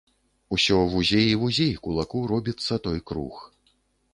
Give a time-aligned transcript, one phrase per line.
[0.55, 3.35] Усё вузей і вузей кулаку робіцца той круг.